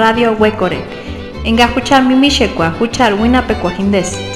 [0.00, 0.78] Radio Huecore.
[1.44, 4.29] Enga huchar mimishekwa, huchar winapecuajindes.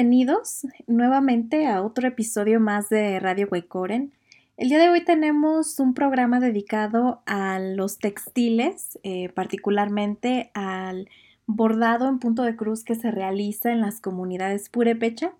[0.00, 4.14] Bienvenidos nuevamente a otro episodio más de Radio Huecoren.
[4.56, 11.10] El día de hoy tenemos un programa dedicado a los textiles, eh, particularmente al
[11.44, 15.34] bordado en punto de cruz que se realiza en las comunidades purépecha.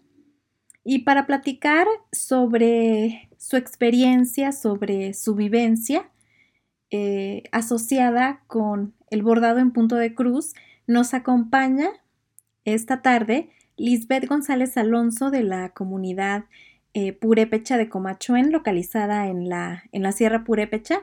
[0.84, 6.10] Y para platicar sobre su experiencia, sobre su vivencia
[6.91, 10.53] eh, asociada con el bordado en punto de cruz,
[10.87, 11.88] nos acompaña
[12.66, 13.48] esta tarde
[13.80, 16.44] Lisbeth González Alonso de la comunidad
[16.92, 21.00] eh, Purépecha de Comachuen, localizada en la, en la Sierra Purépecha,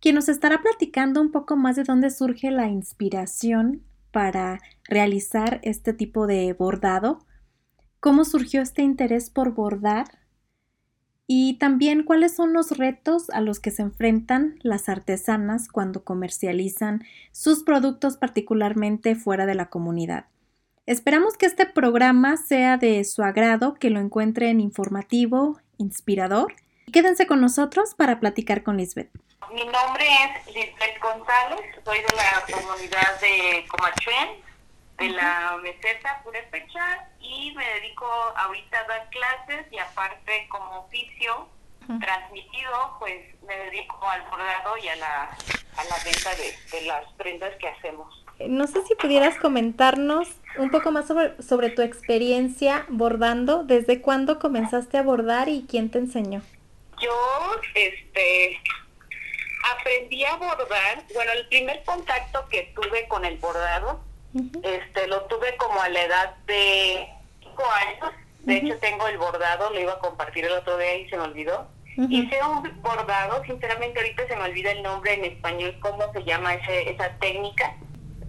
[0.00, 3.82] quien nos estará platicando un poco más de dónde surge la inspiración
[4.12, 7.18] para realizar este tipo de bordado,
[8.00, 10.06] cómo surgió este interés por bordar
[11.26, 17.04] y también cuáles son los retos a los que se enfrentan las artesanas cuando comercializan
[17.30, 20.28] sus productos particularmente fuera de la comunidad.
[20.86, 26.54] Esperamos que este programa sea de su agrado, que lo encuentren informativo, inspirador.
[26.92, 29.10] Quédense con nosotros para platicar con Lisbeth.
[29.52, 34.40] Mi nombre es Lisbeth González, soy de la comunidad de Comachuen,
[34.98, 38.06] de la meseta Purepecha y me dedico
[38.36, 41.48] ahorita a dar clases y aparte como oficio
[42.00, 47.12] transmitido, pues me dedico al bordado y a la, a la venta de, de las
[47.14, 48.25] prendas que hacemos.
[48.38, 50.28] No sé si pudieras comentarnos
[50.58, 53.64] un poco más sobre, sobre tu experiencia bordando.
[53.64, 56.42] ¿Desde cuándo comenzaste a bordar y quién te enseñó?
[57.00, 57.12] Yo,
[57.74, 58.60] este,
[59.78, 61.04] aprendí a bordar.
[61.14, 64.00] Bueno, el primer contacto que tuve con el bordado,
[64.62, 67.08] este, lo tuve como a la edad de
[67.40, 68.14] cinco años.
[68.40, 71.22] De hecho, tengo el bordado, lo iba a compartir el otro día y se me
[71.24, 71.68] olvidó.
[71.96, 76.52] Hice un bordado, sinceramente ahorita se me olvida el nombre en español, cómo se llama
[76.52, 77.74] ese, esa técnica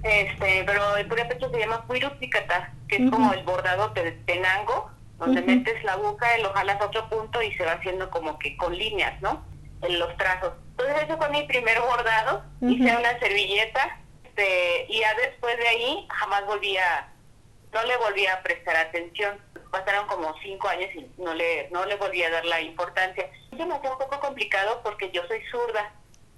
[0.04, 5.42] este, pero el pecho se llama Cuirupicata, que es como el bordado de tenango, donde
[5.42, 8.56] metes la aguja y lo jalas a otro punto y se va haciendo como que
[8.58, 9.44] con líneas, ¿no?
[9.82, 10.54] En los trazos.
[10.72, 13.98] Entonces eso fue mi primer bordado, hice una servilleta
[14.38, 17.12] este, y ya después de ahí jamás volví a,
[17.74, 19.40] no le volví a prestar atención.
[19.72, 23.30] Pasaron como cinco años y no le, no le volví a dar la importancia.
[23.50, 25.92] Se me hacía un poco complicado porque yo soy zurda.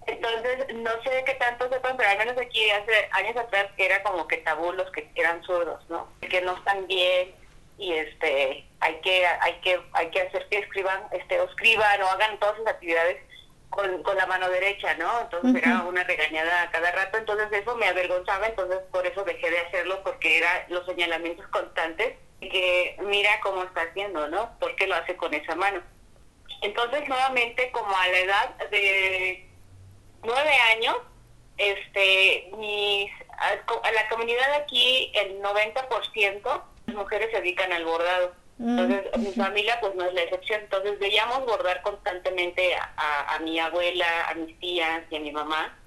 [0.10, 4.28] Entonces, no sé qué tanto sepan, pero al menos aquí hace años atrás era como
[4.28, 6.08] que tabú los que eran zurdos, ¿no?
[6.20, 7.36] Que no están bien
[7.78, 12.08] y este hay que hay que hay que hacer que escriban este o escriban o
[12.08, 13.18] hagan todas sus actividades
[13.70, 15.22] con, con la mano derecha, ¿no?
[15.22, 19.52] Entonces era una regañada a cada rato, entonces eso me avergonzaba, entonces por eso dejé
[19.52, 24.58] de hacerlo porque era los señalamientos constantes que mira cómo está haciendo, ¿no?
[24.60, 25.82] ¿Por lo hace con esa mano?
[26.62, 29.49] Entonces nuevamente como a la edad de
[30.24, 30.96] nueve años,
[31.58, 38.34] este, mis, a la comunidad aquí el 90% las mujeres se dedican al bordado.
[38.60, 40.60] Entonces, mi familia pues no es la excepción.
[40.62, 45.78] Entonces, veíamos bordar constantemente a, a, mi abuela, a mis tías y a mi mamá.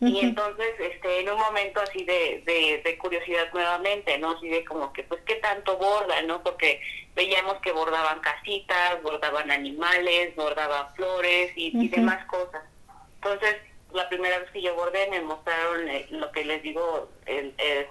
[0.00, 2.42] Y entonces, este, en un momento así de,
[2.84, 4.32] de, curiosidad nuevamente, ¿no?
[4.32, 6.42] Así de como que, pues, ¿qué tanto bordan, no?
[6.42, 6.82] Porque
[7.14, 12.62] veíamos que bordaban casitas, bordaban animales, bordaban flores y, demás cosas.
[13.14, 13.56] Entonces,
[13.96, 17.86] la primera vez que yo bordé me mostraron eh, lo que les digo, el, el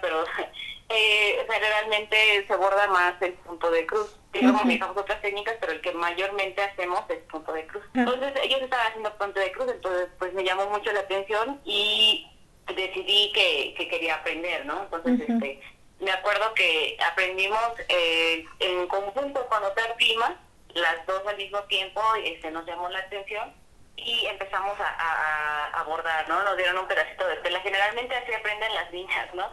[0.00, 0.24] pero
[0.88, 4.16] eh, generalmente se borda más el punto de cruz.
[4.32, 7.82] Y luego uh otras técnicas, pero el que mayormente hacemos es punto de cruz.
[7.94, 12.30] Entonces ellos estaban haciendo punto de cruz, entonces pues me llamó mucho la atención y
[12.66, 14.82] decidí que, que quería aprender, ¿no?
[14.82, 15.60] Entonces este
[16.00, 20.38] me acuerdo que aprendimos eh, en conjunto con otra prima,
[20.74, 23.54] las dos al mismo tiempo, este, nos llamó la atención
[23.96, 26.42] y empezamos a, a, bordar, ¿no?
[26.42, 27.60] Nos dieron un pedacito de tela.
[27.60, 29.50] Generalmente así aprenden las niñas, ¿no?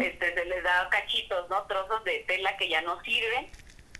[0.00, 1.62] este, se les da cachitos, ¿no?
[1.66, 3.50] Trozos de tela que ya no sirven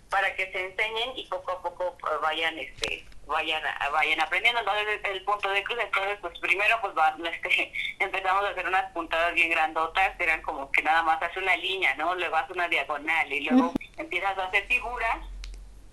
[0.09, 3.61] para que se enseñen y poco a poco pues, vayan este vayan
[3.91, 6.93] vayan aprendiendo entonces el punto de cruz entonces pues primero pues
[7.33, 11.57] este, empezamos a hacer unas puntadas bien grandotas eran como que nada más hace una
[11.57, 15.17] línea no luego hace una diagonal y luego empiezas a hacer figuras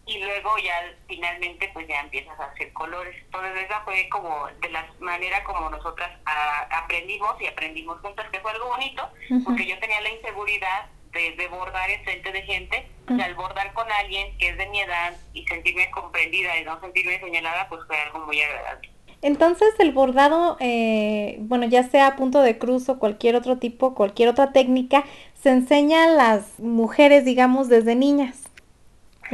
[0.07, 0.75] y luego ya
[1.09, 3.15] finalmente pues ya empiezas a hacer colores.
[3.25, 6.11] Entonces esa fue como de la manera como nosotras
[6.71, 9.09] aprendimos y aprendimos juntas, que fue algo bonito,
[9.45, 13.91] porque yo tenía la inseguridad de, bordar en frente de gente, y al bordar con
[13.93, 17.97] alguien que es de mi edad y sentirme comprendida y no sentirme señalada, pues fue
[17.97, 18.91] algo muy agradable.
[19.23, 23.95] Entonces el bordado, eh, bueno, ya sea a punto de cruz o cualquier otro tipo,
[23.95, 25.05] cualquier otra técnica,
[25.41, 28.44] se enseña a las mujeres, digamos, desde niñas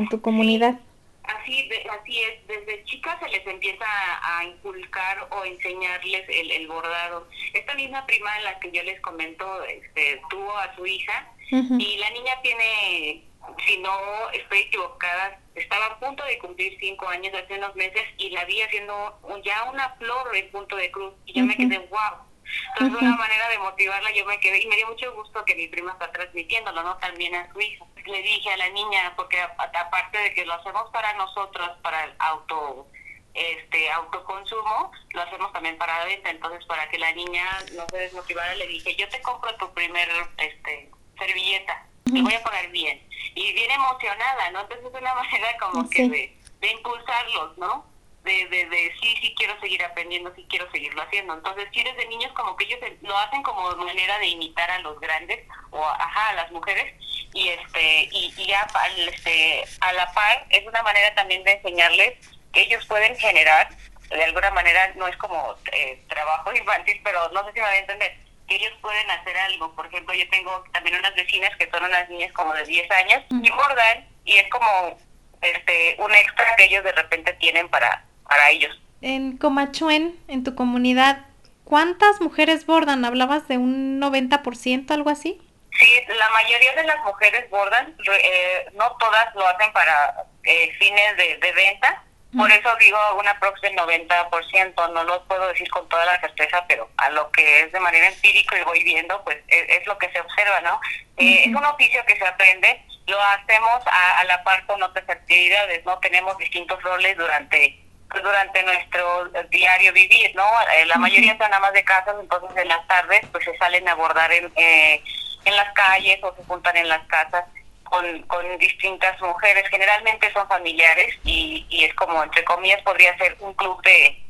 [0.00, 0.78] en tu comunidad.
[1.22, 1.68] Así,
[2.00, 7.28] así es, desde chicas se les empieza a, inculcar o enseñarles el, bordado.
[7.52, 12.10] Esta misma prima, la que yo les comento, este, tuvo a su hija y la
[12.10, 13.24] niña tiene,
[13.66, 18.30] si no estoy equivocada, estaba a punto de cumplir cinco años hace unos meses y
[18.30, 22.29] la vi haciendo ya una flor en punto de cruz y yo me quedé, wow,
[22.72, 25.68] entonces, una manera de motivarla, yo me quedé y me dio mucho gusto que mi
[25.68, 26.96] prima está transmitiéndolo, ¿no?
[26.98, 27.84] También a su hija.
[28.06, 32.14] Le dije a la niña, porque aparte de que lo hacemos para nosotros, para el
[32.18, 32.88] auto
[33.34, 36.30] este autoconsumo, lo hacemos también para venta.
[36.30, 40.08] Entonces, para que la niña no se desmotivara, le dije, yo te compro tu primer
[40.38, 43.06] este servilleta, te voy a poner bien.
[43.34, 44.60] Y bien emocionada, ¿no?
[44.60, 47.89] Entonces, es una manera como que de, de impulsarlos, ¿no?
[48.24, 51.34] De, de, de, sí, sí quiero seguir aprendiendo, sí quiero seguirlo haciendo.
[51.34, 54.78] Entonces, si eres de niños, como que ellos lo hacen como manera de imitar a
[54.80, 56.94] los grandes o, ajá, a las mujeres.
[57.32, 62.14] Y este y, y a, este, a la par es una manera también de enseñarles
[62.52, 63.68] que ellos pueden generar,
[64.08, 67.76] de alguna manera, no es como eh, trabajo infantil, pero no sé si me voy
[67.76, 68.16] a entender,
[68.48, 69.74] que ellos pueden hacer algo.
[69.74, 73.22] Por ejemplo, yo tengo también unas vecinas que son unas niñas como de 10 años
[73.30, 74.98] y bordan y es como
[75.40, 78.80] este un extra que ellos de repente tienen para para ellos.
[79.02, 81.26] En Comachuen, en tu comunidad,
[81.64, 83.04] ¿cuántas mujeres bordan?
[83.04, 85.42] ¿Hablabas de un 90%, algo así?
[85.76, 91.16] Sí, la mayoría de las mujeres bordan, eh, no todas lo hacen para eh, fines
[91.16, 92.04] de, venta,
[92.36, 96.88] por eso digo una próxima 90%, no lo puedo decir con toda la certeza, pero
[96.98, 100.20] a lo que es de manera empírica y voy viendo, pues es, lo que se
[100.20, 100.80] observa, ¿no?
[101.16, 105.08] Eh, es un oficio que se aprende, lo hacemos a, a la par con otras
[105.08, 105.98] actividades, ¿no?
[105.98, 110.44] Tenemos distintos roles durante pues, durante nuestro diario vivir, ¿no?
[110.74, 113.92] Eh, la mayoría son amas de casa, entonces en las tardes pues se salen a
[113.92, 115.02] abordar en, eh,
[115.44, 117.44] en las calles o se juntan en las casas
[117.84, 123.36] con, con distintas mujeres, generalmente son familiares y, y es como, entre comillas, podría ser
[123.40, 124.22] un club de,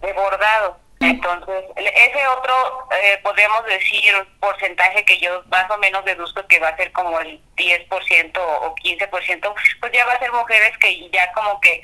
[0.00, 0.78] de bordado.
[1.00, 6.70] Entonces, ese otro, eh, podemos decir, porcentaje que yo más o menos deduzco que va
[6.70, 11.30] a ser como el 10% o 15%, pues ya va a ser mujeres que ya
[11.32, 11.80] como que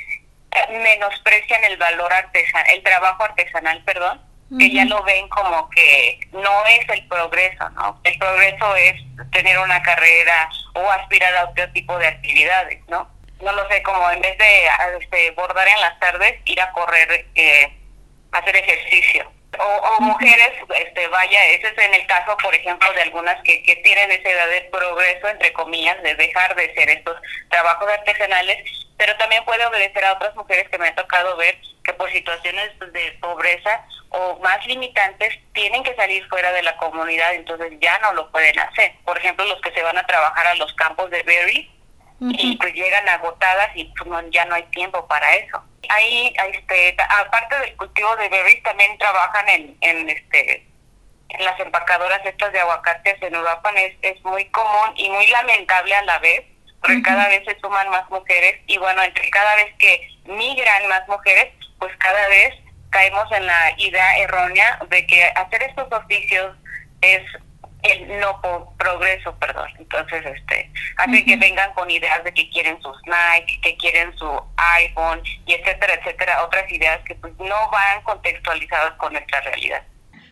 [0.70, 4.20] menosprecian el valor artesanal, el trabajo artesanal, perdón,
[4.58, 8.00] que ya lo ven como que no es el progreso, ¿no?
[8.04, 8.94] El progreso es
[9.32, 13.08] tener una carrera o aspirar a otro tipo de actividades, ¿no?
[13.42, 14.66] No lo sé, como en vez de
[15.00, 17.76] este, bordar en las tardes, ir a correr, eh,
[18.32, 19.30] hacer ejercicio.
[19.58, 23.76] O, mujeres, este, vaya, ese es en el caso, por ejemplo, de algunas que, que
[23.76, 27.16] tienen esa edad de progreso, entre comillas, de dejar de ser estos
[27.50, 28.58] trabajos artesanales,
[28.96, 32.70] pero también puede obedecer a otras mujeres que me ha tocado ver que por situaciones
[32.78, 38.14] de pobreza o más limitantes tienen que salir fuera de la comunidad, entonces ya no
[38.14, 38.92] lo pueden hacer.
[39.04, 41.70] Por ejemplo, los que se van a trabajar a los campos de berry
[42.30, 45.62] y pues llegan agotadas y pues ya no hay tiempo para eso.
[45.88, 50.66] Ahí, este, aparte del cultivo de berries, también trabajan en, en este
[51.30, 53.76] en las empacadoras estas de aguacates en Uruapan.
[53.76, 56.44] Es, es muy común y muy lamentable a la vez
[56.84, 61.08] porque cada vez se suman más mujeres y bueno, entre cada vez que migran más
[61.08, 62.54] mujeres, pues cada vez
[62.90, 66.54] caemos en la idea errónea de que hacer estos oficios
[67.00, 67.22] es
[67.84, 68.40] el no
[68.78, 69.68] progreso, perdón.
[69.78, 74.28] Entonces, este, hace que vengan con ideas de que quieren sus Nike, que quieren su
[74.56, 79.82] iPhone y etcétera, etcétera, otras ideas que pues no van contextualizadas con nuestra realidad.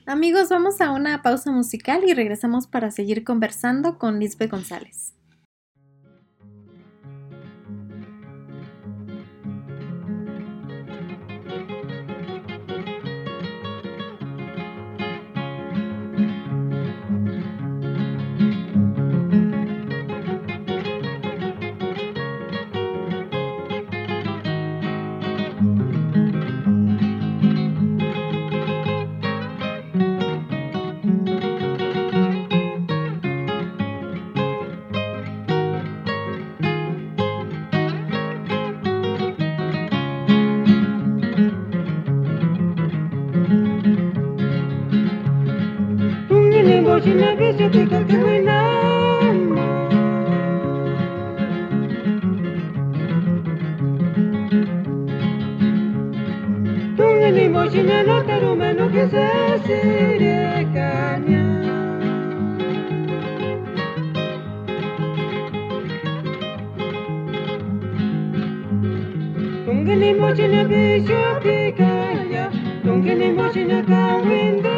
[0.06, 5.11] Amigos, vamos a una pausa musical y regresamos para seguir conversando con Lisbeth González.
[47.72, 49.62] 지금 병이 났나
[56.98, 61.62] 동네니 모시면 어때로 매너 기세스레 가냐
[69.64, 72.50] 동네니 모시면 비쇼 피가냐
[72.84, 74.71] 동네니 모시면 가윈다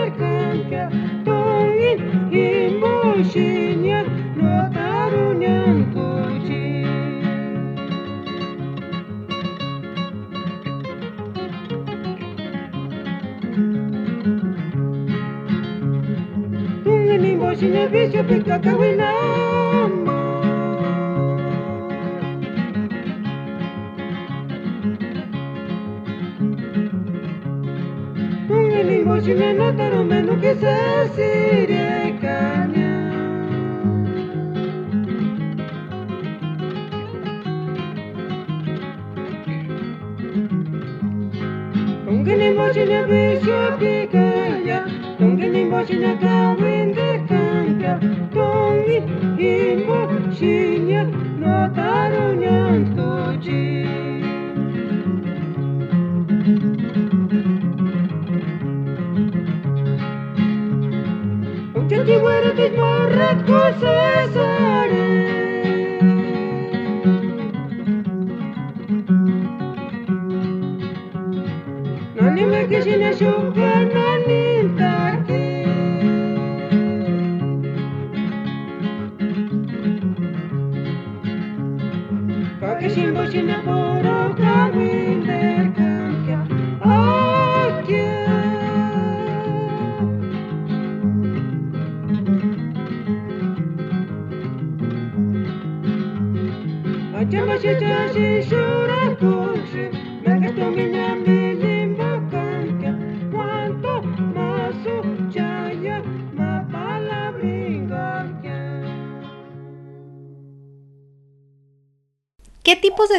[17.54, 20.18] Tungani moshinya bisho pikakawinamo
[28.48, 32.90] Tungani moshinya notarumenu kisasirekanya
[42.04, 43.93] Tungani moshinya bisho pikaya
[50.44, 50.73] you.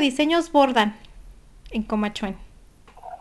[0.05, 0.97] Diseños bordan
[1.71, 2.38] en Comachuen?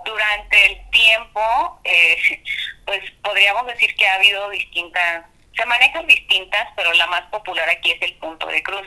[0.04, 2.16] Durante el tiempo, eh,
[2.86, 5.24] pues podríamos decir que ha habido distintas,
[5.56, 8.86] se manejan distintas, pero la más popular aquí es el punto de cruz.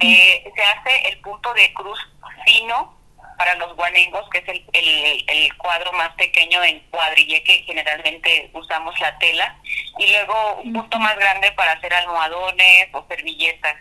[0.00, 1.98] Eh, se hace el punto de cruz
[2.44, 2.98] fino,
[3.36, 8.50] para los guanengos, que es el, el, el, cuadro más pequeño en cuadrille que generalmente
[8.52, 9.56] usamos la tela,
[9.96, 13.76] y luego un punto más grande para hacer almohadones o servilletas,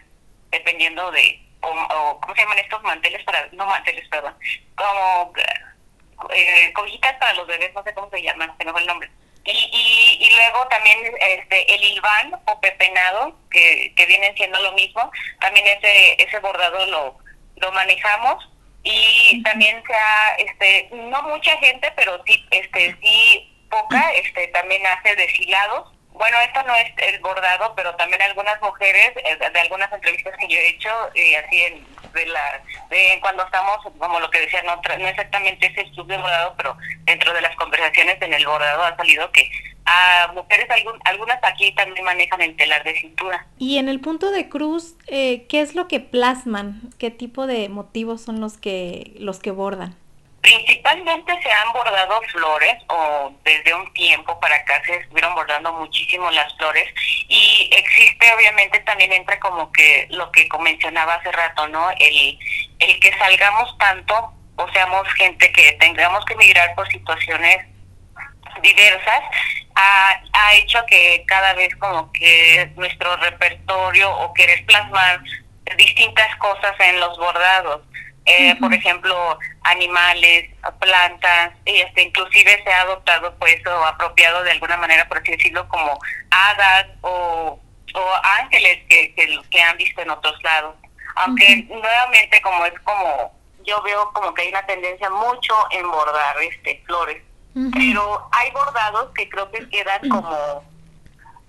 [0.51, 4.35] dependiendo de, o, ¿cómo se llaman estos manteles para, no manteles, perdón,
[4.75, 5.33] como
[6.33, 9.09] eh, cobijitas para los bebés, no sé cómo se llaman, se me fue el nombre.
[9.43, 14.73] Y, y, y, luego también este el hilván o pepenado, que, que vienen siendo lo
[14.73, 15.09] mismo,
[15.39, 17.17] también ese, ese bordado lo,
[17.55, 18.49] lo manejamos
[18.83, 24.85] y también se ha, este, no mucha gente, pero sí, este, sí poca, este, también
[24.85, 25.91] hace deshilados.
[26.17, 30.47] Bueno, esto no es el bordado, pero también algunas mujeres, eh, de algunas entrevistas que
[30.47, 34.63] yo he hecho, y así en, de la, de cuando estamos, como lo que decía,
[34.63, 38.83] no, no exactamente es el de bordado, pero dentro de las conversaciones en el bordado
[38.83, 39.49] ha salido que
[39.85, 40.67] a mujeres,
[41.05, 43.45] algunas aquí también manejan el telar de cintura.
[43.57, 46.81] Y en el punto de cruz, eh, ¿qué es lo que plasman?
[46.99, 49.95] ¿Qué tipo de motivos son los que, los que bordan?
[50.47, 56.31] Principalmente se han bordado flores o desde un tiempo para acá se estuvieron bordando muchísimo
[56.31, 56.87] las flores
[57.27, 61.89] y existe obviamente también entra como que lo que mencionaba hace rato, ¿no?
[61.99, 62.39] El,
[62.79, 67.65] el que salgamos tanto o seamos gente que tengamos que migrar por situaciones
[68.61, 69.19] diversas
[69.75, 75.21] ha, ha hecho que cada vez como que nuestro repertorio o querer plasmar
[75.75, 77.81] distintas cosas en los bordados.
[78.25, 84.51] Eh, Por ejemplo, animales, plantas, y este, inclusive se ha adoptado pues o apropiado de
[84.51, 85.99] alguna manera, por así decirlo, como
[86.31, 87.59] hadas o,
[87.93, 90.75] o ángeles que, que, que han visto en otros lados.
[91.15, 93.33] Aunque nuevamente como es como,
[93.65, 97.23] yo veo como que hay una tendencia mucho en bordar este flores.
[97.73, 100.63] Pero hay bordados que creo que quedan como,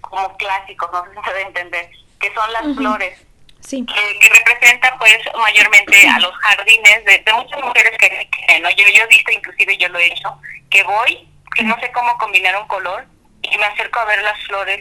[0.01, 3.28] como clásicos, no sé si se debe entender, que son las flores.
[3.61, 3.85] Sí.
[3.85, 9.03] Que, que representa pues mayormente a los jardines de, muchas mujeres que, no yo, yo
[9.03, 10.40] he visto inclusive yo lo he hecho
[10.71, 13.07] que voy que no sé cómo combinar un color
[13.42, 14.81] y me acerco a ver las flores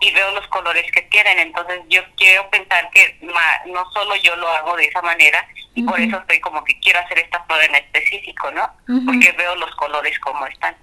[0.00, 4.48] y veo los colores que tienen entonces yo quiero pensar que no solo yo lo
[4.48, 5.46] hago de esa manera
[5.78, 8.68] y por eso estoy como que quiero hacer esta flor en específico, ¿no?
[9.06, 10.76] Porque veo los colores como están.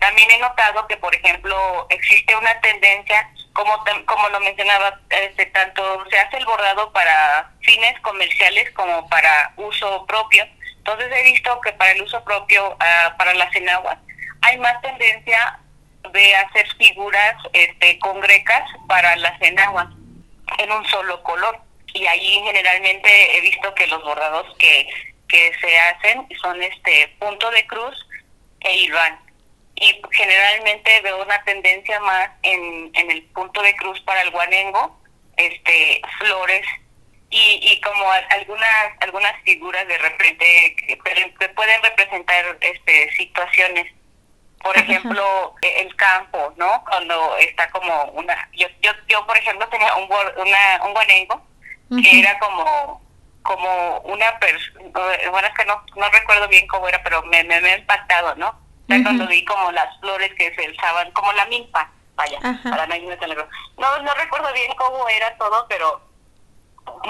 [0.00, 3.72] También he notado que, por ejemplo, existe una tendencia, como
[4.06, 10.06] como lo mencionaba, este, tanto se hace el bordado para fines comerciales como para uso
[10.06, 10.46] propio.
[10.78, 13.98] Entonces he visto que para el uso propio, uh, para las enaguas,
[14.40, 15.60] hay más tendencia
[16.12, 19.88] de hacer figuras este, congrecas para las enaguas
[20.58, 21.60] en un solo color
[21.92, 24.88] y ahí generalmente he visto que los bordados que,
[25.28, 27.94] que se hacen son este punto de cruz
[28.60, 29.29] e hilván
[29.80, 35.00] y generalmente veo una tendencia más en, en el punto de cruz para el guanengo
[35.36, 36.66] este flores
[37.30, 43.86] y, y como algunas algunas figuras de repente que, que pueden representar este situaciones.
[44.62, 49.94] Por ejemplo el campo no cuando está como una yo yo, yo por ejemplo tenía
[49.94, 51.42] un una, un guanengo
[52.02, 53.00] que era como
[53.42, 54.90] como una persona,
[55.30, 58.54] bueno, es que no, no recuerdo bien cómo era, pero me, me, ha impactado, ¿no?
[59.02, 63.16] Cuando vi como las flores que se usaban, como la milpa, vaya, para no irme
[63.78, 66.00] No, no recuerdo bien cómo era todo, pero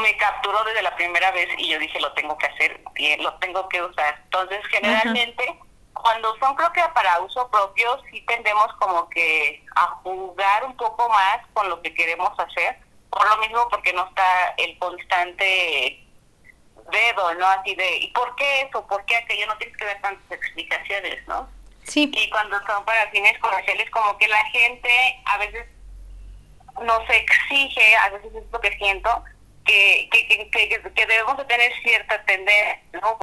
[0.00, 3.34] me capturó desde la primera vez y yo dije, lo tengo que hacer bien, lo
[3.34, 4.20] tengo que usar.
[4.24, 5.58] Entonces, generalmente,
[5.94, 11.08] cuando son creo que para uso propio, sí tendemos como que a jugar un poco
[11.08, 12.78] más con lo que queremos hacer
[13.10, 16.06] por lo mismo porque no está el constante
[16.90, 17.46] dedo, ¿no?
[17.46, 18.86] Así de, ¿y por qué eso?
[18.86, 19.46] ¿Por qué aquello?
[19.46, 21.48] No tienes que dar tantas explicaciones, ¿no?
[21.90, 22.08] Sí.
[22.14, 24.90] Y cuando son para fines comerciales, como que la gente
[25.24, 25.66] a veces
[26.82, 29.24] nos exige, a veces es lo que siento,
[29.64, 33.18] que, que, que, que debemos de tener cierta tendencia, ¿no?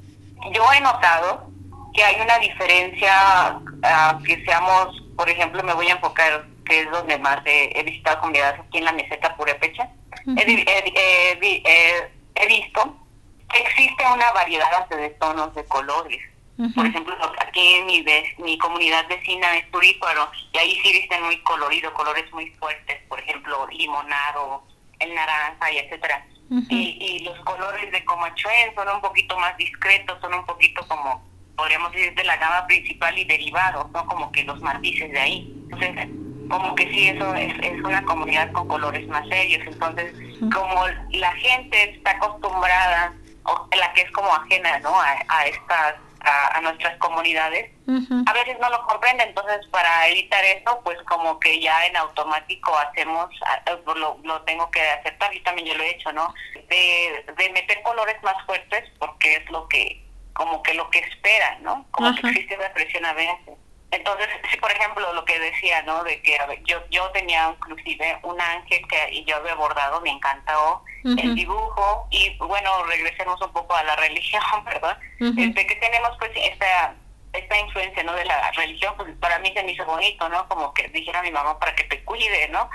[0.52, 1.50] Yo he notado
[1.94, 6.92] que hay una diferencia, uh, que seamos, por ejemplo, me voy a enfocar que es
[6.92, 9.90] donde más he, visitado comunidades aquí en la meseta Purepecha,
[10.26, 10.46] he,
[12.48, 12.98] visto
[13.50, 16.22] que existe una variedad de tonos de colores.
[16.74, 18.06] Por ejemplo, aquí en mi,
[18.40, 23.20] mi comunidad vecina es Turíparo y ahí sí visten muy colorido, colores muy fuertes, por
[23.20, 24.64] ejemplo, limonado,
[25.00, 26.26] el naranja y etcétera.
[26.70, 31.24] y, y los colores de Comachuén son un poquito más discretos, son un poquito como,
[31.56, 34.06] podríamos decir, de la gama principal y derivados, ¿no?
[34.08, 35.54] Como que los matices de ahí.
[35.70, 36.08] Entonces,
[36.50, 39.62] como que sí, eso es, es una comunidad con colores más serios.
[39.68, 40.14] Entonces,
[40.52, 45.00] como la gente está acostumbrada, o la que es como ajena, ¿no?
[45.00, 45.96] A, a estas
[46.28, 47.72] a, nuestras comunidades,
[48.26, 52.78] a veces no lo comprende, entonces para evitar eso, pues como que ya en automático
[52.78, 53.30] hacemos,
[53.96, 56.34] lo, lo tengo que aceptar, y también yo lo he hecho, ¿no?
[56.70, 61.64] De, de meter colores más fuertes, porque es lo que como que lo que esperan,
[61.64, 61.88] ¿no?
[61.90, 63.58] Como que existe una presión a veces.
[63.90, 66.04] Entonces, sí, por ejemplo, lo que decía, ¿no?
[66.04, 70.84] De que yo yo tenía inclusive un ángel que y yo había bordado, me encantó
[71.04, 75.00] el dibujo y bueno, regresemos un poco a la religión, ¿verdad?
[75.38, 76.96] este, que tenemos pues esta
[77.32, 78.14] esta influencia, ¿no?
[78.14, 80.48] De la religión, pues para mí se me hizo bonito, ¿no?
[80.50, 82.70] Como que dijera a mi mamá para que te cuide, ¿no?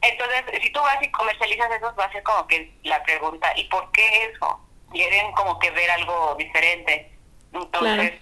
[0.00, 3.64] Entonces, si tú vas y comercializas eso, va a ser como que la pregunta, ¿y
[3.64, 4.60] por qué eso?
[4.90, 7.10] Quieren como que ver algo diferente.
[7.52, 8.12] Entonces,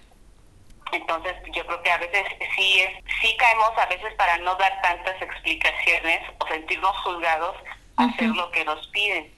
[0.93, 2.25] entonces yo creo que a veces
[2.55, 7.55] sí es, sí caemos a veces para no dar tantas explicaciones o sentirnos juzgados
[7.97, 9.31] a hacer lo que nos piden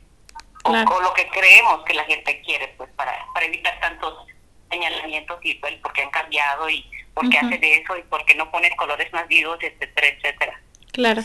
[0.64, 4.26] o, lo que creemos que la gente quiere, pues para, para evitar tantos
[4.70, 8.76] señalamientos y pues, porque han cambiado y porque uh de eso y porque no pones
[8.76, 10.62] colores más vivos, etcétera, etcétera.
[10.92, 11.22] Claro.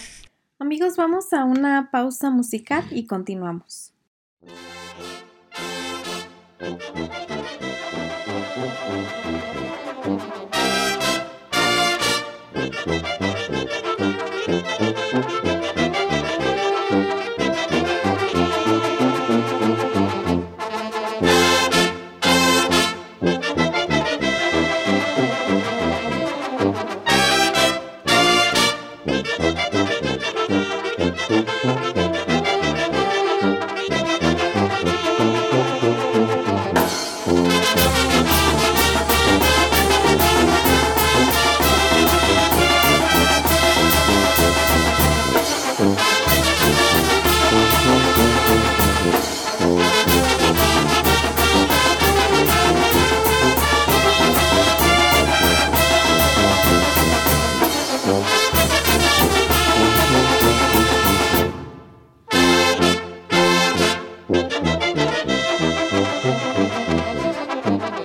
[0.58, 3.92] Amigos, vamos a una pausa musical y continuamos.
[9.40, 10.49] Música
[66.88, 67.99] hablando un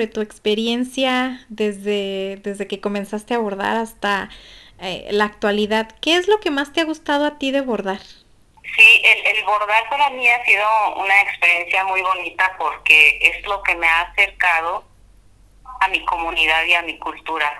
[0.00, 4.30] sobre tu experiencia desde, desde que comenzaste a bordar hasta
[4.80, 8.00] eh, la actualidad, ¿qué es lo que más te ha gustado a ti de bordar?
[8.00, 10.64] Sí, el, el, bordar para mí ha sido
[10.96, 14.84] una experiencia muy bonita porque es lo que me ha acercado
[15.80, 17.52] a mi comunidad y a mi cultura.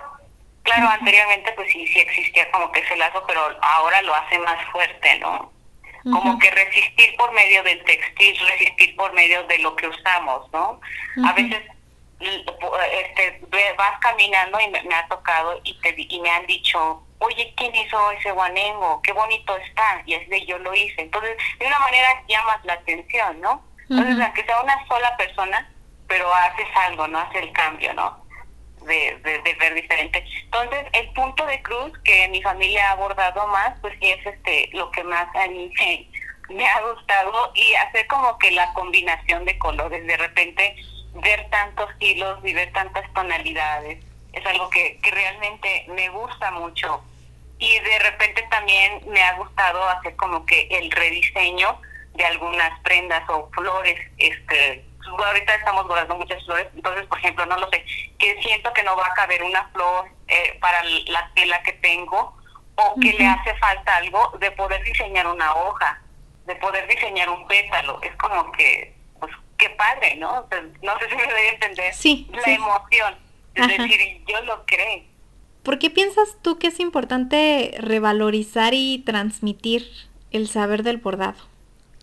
[0.63, 4.57] Claro, anteriormente pues sí, sí existía como que ese lazo, pero ahora lo hace más
[4.71, 5.51] fuerte, ¿no?
[6.09, 10.81] como que resistir por medio del textil, resistir por medio de lo que usamos, ¿no?
[11.27, 11.61] A veces
[12.21, 13.41] este,
[13.77, 18.11] vas caminando y me, ha tocado y, te, y me han dicho, oye, ¿quién hizo
[18.11, 19.01] ese guanengo?
[19.01, 20.01] Qué bonito está.
[20.05, 21.01] Y es de yo lo hice.
[21.01, 23.63] Entonces, de una manera llamas la atención, ¿no?
[23.89, 25.69] Entonces, aunque sea una sola persona,
[26.07, 27.19] pero haces algo, ¿no?
[27.19, 28.21] Hace el cambio, ¿no?
[28.85, 30.23] de, de, ver diferente.
[30.43, 34.69] Entonces, el punto de cruz que mi familia ha abordado más, pues sí es este
[34.73, 35.71] lo que más a mí
[36.49, 40.75] me, ha gustado y hacer como que la combinación de colores, de repente
[41.13, 47.03] ver tantos hilos y ver tantas tonalidades, es algo que, que realmente me gusta mucho.
[47.59, 51.79] Y de repente también me ha gustado hacer como que el rediseño
[52.13, 54.83] de algunas prendas o flores, este,
[55.17, 57.83] ahorita estamos guardando muchas flores, entonces, por ejemplo, no lo sé,
[58.17, 62.35] que siento que no va a caber una flor eh, para la tela que tengo
[62.75, 66.01] o que le hace falta algo de poder diseñar una hoja,
[66.45, 68.01] de poder diseñar un pétalo.
[68.01, 69.00] Es como que, pues,
[69.61, 70.47] qué padre, ¿no?
[70.81, 73.15] no sé si me doy a entender sí, la emoción.
[73.53, 75.03] Es decir, yo lo creo.
[75.63, 79.87] ¿Por qué piensas tú que es importante revalorizar y transmitir
[80.31, 81.39] el saber del bordado?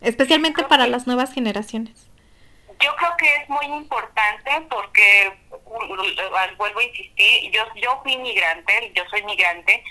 [0.00, 2.08] Especialmente para las nuevas generaciones.
[2.80, 5.32] Yo creo que es muy importante porque,
[6.56, 9.82] vuelvo a insistir, yo, yo fui migrante, yo soy migrante,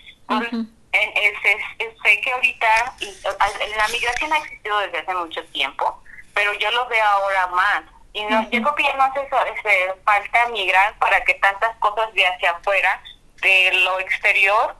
[2.04, 2.96] sé que ahorita
[3.78, 6.02] la migración ha existido desde hace mucho tiempo,
[6.38, 7.84] pero yo lo veo ahora más.
[8.14, 9.28] Y no, yo creo que ya no hace
[10.06, 13.02] falta migrar para que tantas cosas de hacia afuera,
[13.42, 14.76] de lo exterior,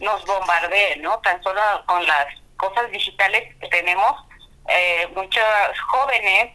[0.00, 1.18] nos bombardeen, ¿no?
[1.18, 4.24] Tan solo con las cosas digitales que tenemos,
[4.68, 5.44] eh, muchos
[5.90, 6.54] jóvenes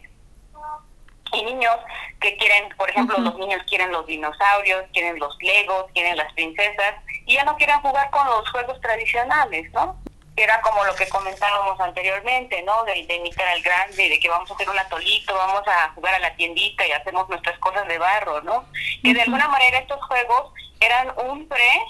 [1.34, 1.76] y niños
[2.20, 6.96] que quieren, por ejemplo, los niños quieren los dinosaurios, quieren los legos, quieren las princesas
[7.26, 9.96] y ya no quieren jugar con los juegos tradicionales, ¿no?
[10.38, 12.84] Que era como lo que comentábamos anteriormente, ¿no?
[12.84, 16.20] De, imitar al grande, de que vamos a hacer un atolito, vamos a jugar a
[16.20, 18.64] la tiendita y hacemos nuestras cosas de barro, ¿no?
[19.02, 21.82] Que de alguna manera estos juegos eran un pre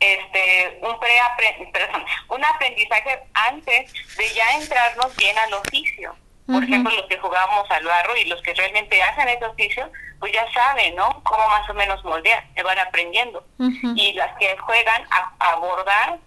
[0.00, 1.12] este un pre
[1.72, 6.16] perdón, un aprendizaje antes de ya entrarnos bien al oficio
[6.52, 10.32] por ejemplo, los que jugamos al barro y los que realmente hacen ese oficio, pues
[10.32, 11.22] ya saben, ¿no?
[11.22, 13.44] Cómo más o menos moldear, se van aprendiendo.
[13.94, 16.18] Y las que juegan a, a, bordar,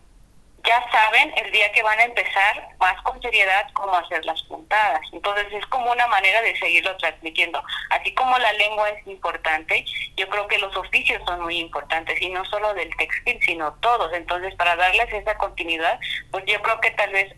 [0.63, 5.02] ya saben el día que van a empezar más con seriedad cómo hacer las puntadas.
[5.12, 7.62] Entonces es como una manera de seguirlo transmitiendo.
[7.89, 12.30] Así como la lengua es importante, yo creo que los oficios son muy importantes y
[12.30, 14.13] no solo del textil, sino todos.
[14.13, 15.99] Entonces para darles esa continuidad,
[16.32, 17.34] pues yo creo que tal vez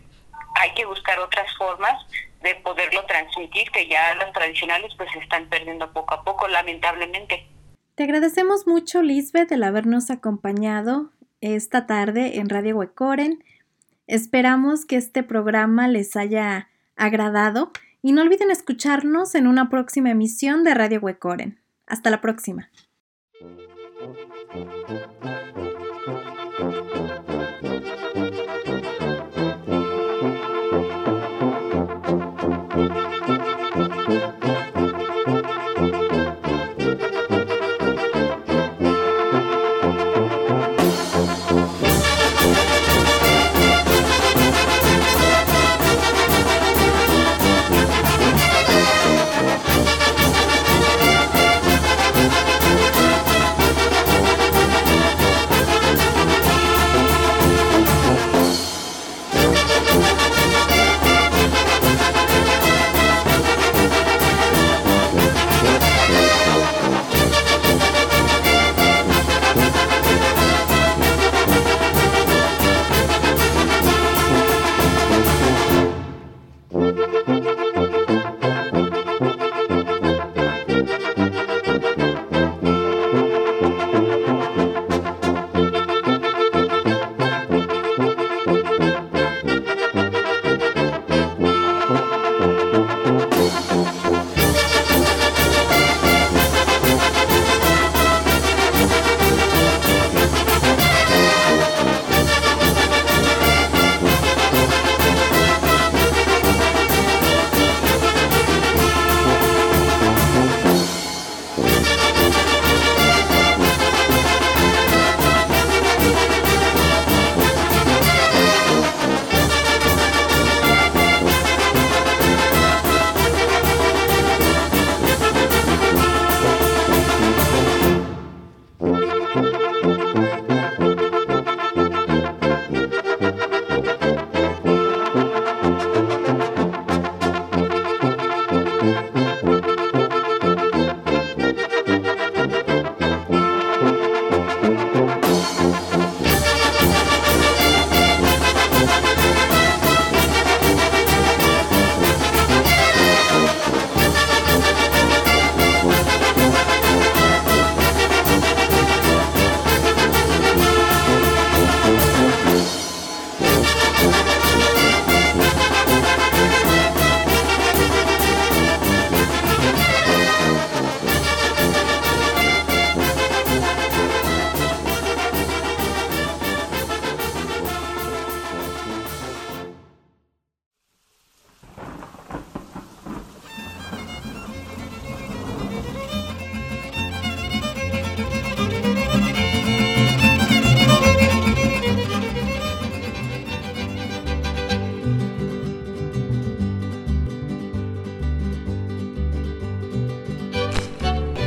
[0.60, 1.94] hay que buscar otras formas
[2.42, 7.46] de poderlo transmitir, que ya los tradicionales pues se están perdiendo poco a poco, lamentablemente.
[7.96, 11.10] Te agradecemos mucho, Lisbeth, el habernos acompañado
[11.54, 13.44] esta tarde en Radio Huecoren.
[14.06, 17.70] Esperamos que este programa les haya agradado
[18.02, 21.60] y no olviden escucharnos en una próxima emisión de Radio Huecoren.
[21.86, 22.70] Hasta la próxima.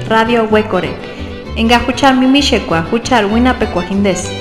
[0.10, 0.89] Radio Huecore.
[1.56, 4.38] Enga huchar mimishekwa, huchar winapecuahindes.